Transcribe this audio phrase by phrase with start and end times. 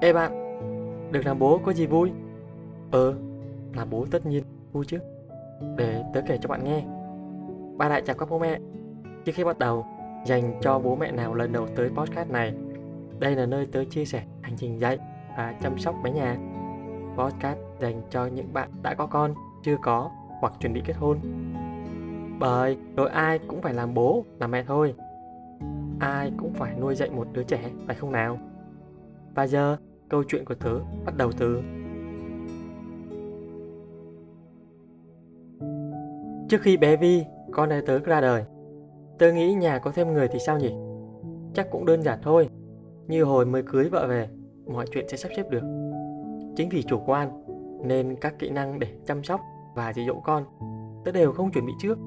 [0.00, 0.32] Ê bạn,
[1.12, 2.12] được làm bố có gì vui?
[2.90, 3.14] Ờ,
[3.74, 4.98] làm bố tất nhiên vui chứ.
[5.76, 6.84] Để tớ kể cho bạn nghe.
[7.76, 8.58] Ba lại chào các bố mẹ.
[9.24, 9.86] Trước khi bắt đầu,
[10.26, 12.54] dành cho bố mẹ nào lần đầu tới podcast này,
[13.18, 14.98] đây là nơi tớ chia sẻ hành trình dạy
[15.36, 16.36] và chăm sóc bé nhà.
[17.16, 19.34] Podcast dành cho những bạn đã có con,
[19.64, 20.10] chưa có
[20.40, 21.18] hoặc chuẩn bị kết hôn.
[22.38, 24.94] Bởi rồi ai cũng phải làm bố, làm mẹ thôi.
[26.00, 28.38] Ai cũng phải nuôi dạy một đứa trẻ, phải không nào?
[29.34, 29.76] Và giờ,
[30.08, 31.62] câu chuyện của tớ bắt đầu từ
[36.48, 38.44] Trước khi bé Vi, con này tớ ra đời,
[39.18, 40.74] tớ nghĩ nhà có thêm người thì sao nhỉ?
[41.54, 42.48] Chắc cũng đơn giản thôi,
[43.06, 44.28] như hồi mới cưới vợ về,
[44.66, 45.62] mọi chuyện sẽ sắp xếp được.
[46.56, 47.44] Chính vì chủ quan,
[47.84, 49.40] nên các kỹ năng để chăm sóc
[49.74, 50.44] và dạy dỗ con,
[51.04, 51.98] tớ đều không chuẩn bị trước.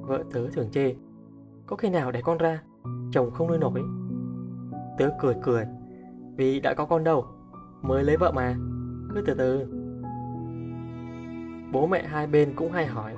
[0.00, 0.94] Vợ tớ thường chê,
[1.66, 2.62] có khi nào để con ra,
[3.12, 3.82] chồng không nuôi nổi.
[4.98, 5.64] Tớ cười cười,
[6.36, 7.24] vì đã có con đâu,
[7.82, 8.56] mới lấy vợ mà,
[9.14, 9.66] cứ từ từ.
[11.72, 13.12] Bố mẹ hai bên cũng hay hỏi,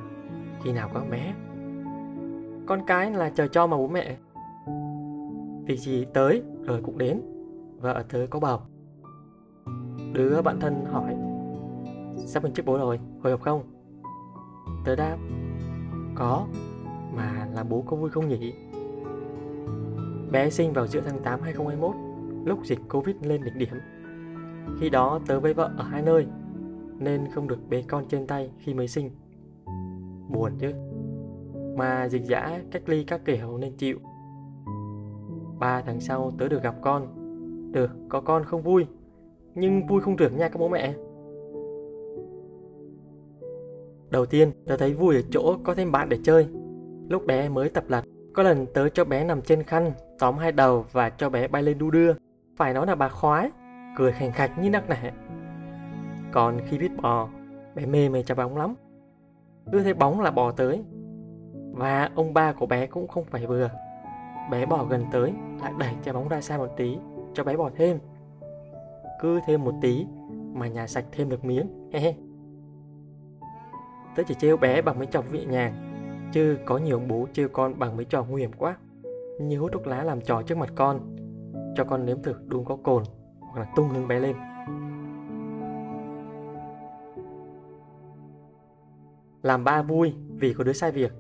[0.63, 1.35] khi nào có bé?
[2.67, 4.17] Con cái là chờ cho mà bố mẹ.
[5.67, 7.21] Việc gì tới rồi cũng đến,
[7.81, 8.61] vợ tớ có bầu.
[10.13, 11.17] Đứa bạn thân hỏi,
[12.27, 13.63] sắp mình chức bố rồi, hồi hộp không?
[14.85, 15.17] Tớ đáp,
[16.15, 16.47] có,
[17.17, 18.55] mà là bố có vui không nhỉ?
[20.33, 21.95] Bé sinh vào giữa tháng 8 2021,
[22.45, 23.81] lúc dịch Covid lên đỉnh điểm.
[24.81, 26.27] Khi đó tớ với vợ ở hai nơi,
[26.99, 29.11] nên không được bế con trên tay khi mới sinh.
[30.29, 30.73] Buồn chứ.
[31.77, 33.99] Mà dịch giã cách ly các kiểu nên chịu.
[35.59, 37.07] Ba tháng sau tớ được gặp con.
[37.73, 38.87] Được, có con không vui,
[39.55, 40.95] nhưng vui không được nha các bố mẹ.
[44.11, 46.47] Đầu tiên, tớ thấy vui ở chỗ có thêm bạn để chơi.
[47.09, 49.93] Lúc bé mới tập lật, có lần tớ cho bé nằm trên khăn,
[50.23, 52.13] tóm hai đầu và cho bé bay lên đu đưa.
[52.57, 53.51] Phải nói là bà khoái,
[53.97, 55.13] cười khành khạch như nắc nẻ.
[56.33, 57.29] Còn khi biết bò,
[57.75, 58.75] bé mê mê cho bóng lắm.
[59.73, 60.85] Cứ thấy bóng là bò tới.
[61.73, 63.71] Và ông ba của bé cũng không phải vừa.
[64.51, 65.33] Bé bò gần tới,
[65.63, 66.99] lại đẩy trái bóng ra xa một tí,
[67.35, 67.99] cho bé bò thêm.
[69.21, 70.07] Cứ thêm một tí,
[70.55, 71.91] mà nhà sạch thêm được miếng.
[71.93, 72.15] He he.
[74.17, 75.75] Tớ chỉ trêu bé bằng mấy trò nhẹ nhàng
[76.33, 78.77] Chứ có nhiều bố trêu con bằng mấy trò nguy hiểm quá
[79.39, 81.17] như hút thuốc lá làm trò trước mặt con.
[81.77, 83.03] Cho con nếm thử đun có cồn
[83.41, 84.37] Hoặc là tung hứng bé lên.
[89.43, 91.13] Làm ba vui vì có đứa sai việc.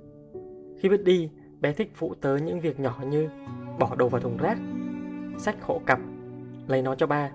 [0.78, 1.31] Khi biết đi,
[1.61, 3.28] bé thích phụ tớ những việc nhỏ như
[3.78, 4.59] Bỏ đồ vào thùng rác
[5.39, 6.00] Sách hộ cặp
[6.69, 7.31] Lấy nó cho ba.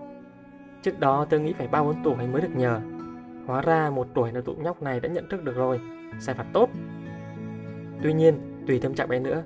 [0.81, 2.81] Trước đó tớ nghĩ phải ba bốn tuổi mới được nhờ.
[3.47, 5.79] Hóa ra một tuổi là tụi nhóc này đã nhận thức được rồi
[6.19, 6.69] Sai phạt tốt.
[8.03, 9.43] Tuy nhiên, tùy tâm trạng bé nữa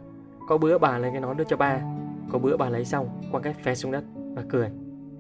[0.51, 1.81] có bữa bà lấy cái nón đưa cho ba
[2.31, 4.03] Có bữa bà lấy xong, quăng cái phe xuống đất
[4.35, 4.69] Và cười.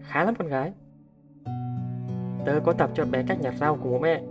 [0.01, 0.73] Khá lắm con gái.
[2.45, 4.21] Tớ có tập cho bé cách nhặt rau cùng bố mẹ.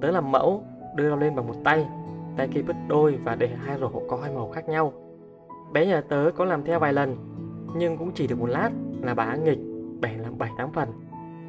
[0.00, 0.64] Tớ làm mẫu,
[0.96, 1.86] đưa rau lên bằng một tay.
[2.36, 4.92] Tay kia bứt đôi và để hai rổ có hai màu khác nhau.
[5.72, 7.16] Bé nhà tớ có làm theo vài lần
[7.76, 8.70] Nhưng cũng chỉ được một lát
[9.02, 9.58] là bà nghịch
[10.00, 10.88] Bẻ làm bảy tám phần.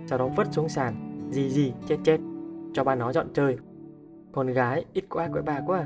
[0.07, 2.17] Sau đó vứt xuống sàn Gì gì chết chết
[2.73, 3.57] cho ba nó dọn chơi.
[4.31, 5.85] Con gái ít quá quậy bà quá.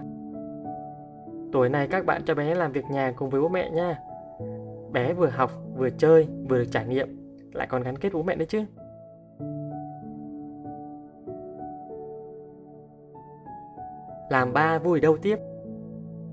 [1.56, 4.00] Tuổi này các bạn cho bé làm việc nhà cùng với bố mẹ nha.
[4.92, 8.36] Bé vừa học, vừa chơi, vừa được trải nghiệm, lại còn gắn kết bố mẹ
[8.36, 8.66] đấy chứ.
[14.30, 15.40] Làm ba vui đâu tiếp?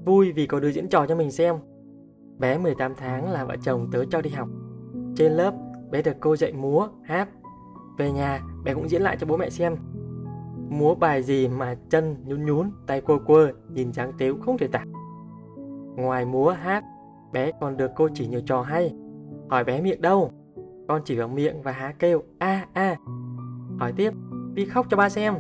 [0.05, 1.57] Vui vì có đứa diễn trò cho mình xem.
[2.39, 4.49] Bé 18 tháng là vợ chồng tớ cho đi học.
[5.17, 5.55] Trên lớp,
[5.91, 7.29] bé được cô dạy múa, hát.
[7.99, 9.77] Về nhà, bé cũng diễn lại cho bố mẹ xem
[10.73, 14.67] múa bài gì mà chân nhún nhún, tay quơ quơ, nhìn dáng tếu không thể
[14.67, 14.85] tả.
[15.97, 16.85] Ngoài múa hát,
[17.33, 18.95] bé còn được cô chỉ nhiều trò hay.
[19.51, 20.31] Hỏi bé miệng đâu?
[20.89, 22.97] Con chỉ vào miệng và há kêu a a.
[23.79, 24.13] Hỏi tiếp,
[24.55, 25.35] đi khóc cho ba xem.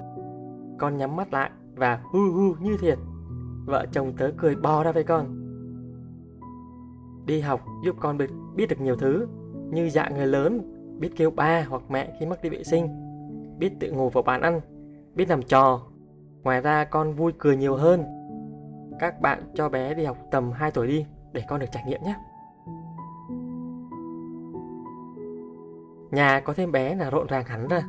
[0.78, 2.98] Con nhắm mắt lại và hu hu như thiệt.
[3.66, 5.26] Vợ chồng tớ cười bò ra với con.
[7.26, 8.18] Đi học giúp con
[8.54, 9.26] biết, được nhiều thứ,
[9.70, 10.60] như dạng người lớn,
[10.98, 12.88] biết kêu ba hoặc mẹ khi mắc đi vệ sinh,
[13.58, 14.60] biết tự ngủ vào bàn ăn
[15.14, 15.80] biết làm trò.
[16.42, 18.04] Ngoài ra con vui cười nhiều hơn.
[19.02, 22.02] Các bạn cho bé đi học tầm 2 tuổi đi để con được trải nghiệm
[22.02, 22.14] nhé.
[26.10, 27.82] Nhà có thêm bé là rộn ràng hẳn ra.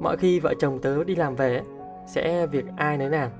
[0.00, 1.62] Mọi khi vợ chồng tớ đi làm về
[2.06, 3.30] sẽ việc ai nấy làm.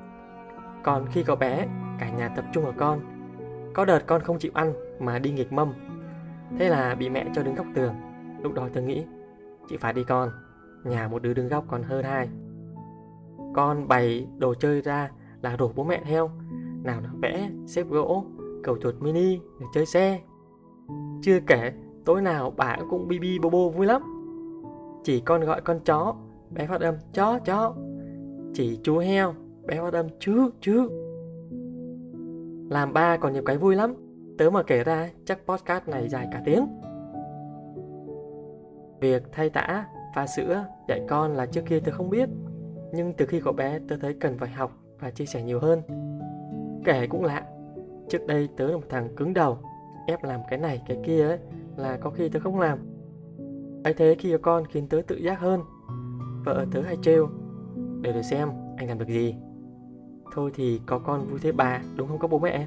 [0.83, 1.67] Còn khi có bé,
[1.99, 3.01] cả nhà tập trung vào con.
[3.75, 5.73] Có đợt con không chịu ăn mà đi nghịch mâm.
[6.59, 7.95] Thế là bị mẹ cho đứng góc tường.
[8.43, 9.05] Lúc đó tớ nghĩ,
[9.69, 10.31] chị phải đi con,
[10.85, 12.29] nhà một đứa đứng góc còn hơn hai.
[13.55, 15.11] Con bày đồ chơi ra
[15.43, 16.31] là rủ bố mẹ theo
[16.85, 18.25] nào là vẽ, xếp gỗ,
[18.63, 20.21] cầu chuột mini để chơi xe
[21.23, 21.73] Chưa kể,
[22.05, 24.03] tối nào bà cũng bi bi bô bô vui lắm.
[25.05, 26.15] Chỉ con gọi con chó,
[26.51, 27.75] bé phát âm chó chó.
[28.55, 29.35] Chỉ chú heo,
[29.67, 30.89] bé phát âm chứ chứ.
[32.71, 33.95] Làm ba còn nhiều cái vui lắm.
[34.39, 36.67] Tớ mà kể ra chắc podcast này dài cả tiếng.
[39.01, 42.29] Việc thay tã, pha sữa, dạy con là trước kia tớ không biết.
[42.93, 45.83] Nhưng từ khi có bé tớ thấy cần phải học và chia sẻ nhiều hơn.
[46.85, 47.47] Kể cũng lạ,
[48.09, 49.59] trước đây tớ là một thằng cứng đầu,
[50.07, 51.39] ép làm cái này cái kia ấy
[51.77, 52.79] là có khi tớ không làm.
[53.85, 55.61] ấy thế khi có con khiến tớ tự giác hơn.
[56.45, 57.29] Vợ tớ hay trêu,
[58.01, 59.35] để được xem anh làm được gì.
[60.33, 62.67] Thôi thì có con vui thế bà, đúng không các bố mẹ?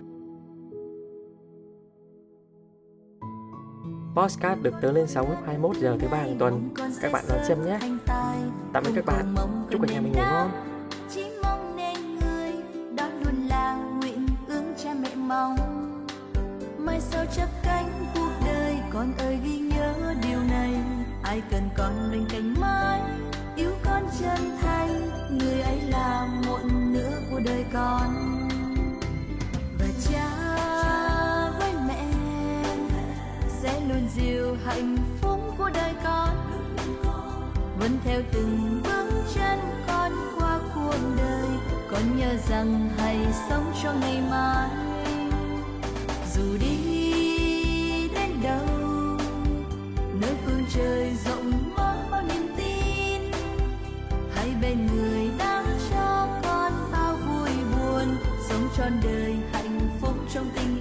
[4.15, 6.69] Postcard được tớ lên sóng lúc 21 giờ thứ ba hàng tuần.
[7.01, 7.79] Các bạn đón xem nhé.
[8.73, 9.35] Tạm biệt các bạn.
[9.69, 10.76] Chúc cả nhà mình ngủ ngon.
[17.35, 18.75] Chắp cánh cuộc đời.
[18.93, 20.73] Con ơi, ghi nhớ điều này.
[21.23, 23.01] Ai cần con bên cạnh mãi?
[23.55, 25.09] Yêu con chân thành.
[25.37, 26.59] Người ấy là một
[26.91, 28.15] nửa của đời con.
[29.79, 30.29] Và cha
[31.59, 32.05] với mẹ
[33.61, 36.29] sẽ luôn dìu hạnh phúc của đời con.
[37.79, 41.49] Vẫn theo từng bước chân con qua cuộc đời.
[41.91, 43.17] Con nhớ rằng hãy
[43.49, 44.69] sống cho ngày mai.
[46.35, 46.66] Dù đi
[58.87, 60.76] con đời hạnh phúc trong tình